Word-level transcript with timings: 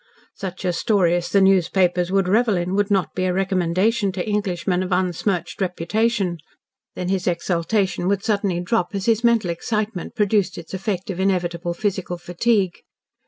Such 0.33 0.65
a 0.65 0.73
story 0.73 1.13
as 1.13 1.29
the 1.29 1.41
newspapers 1.41 2.11
would 2.11 2.27
revel 2.27 2.57
in 2.57 2.73
would 2.73 2.89
not 2.89 3.13
be 3.13 3.25
a 3.25 3.33
recommendation 3.35 4.11
to 4.13 4.27
Englishmen 4.27 4.81
of 4.81 4.91
unsmirched 4.91 5.61
reputation. 5.61 6.39
Then 6.95 7.09
his 7.09 7.27
exultation 7.27 8.07
would 8.07 8.23
suddenly 8.23 8.61
drop 8.61 8.95
as 8.95 9.05
his 9.05 9.23
mental 9.23 9.51
excitement 9.51 10.15
produced 10.15 10.57
its 10.57 10.73
effect 10.73 11.11
of 11.11 11.19
inevitable 11.19 11.75
physical 11.75 12.17
fatigue. 12.17 12.79